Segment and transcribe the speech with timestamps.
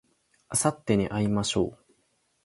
[0.49, 1.93] あさってに会いましょう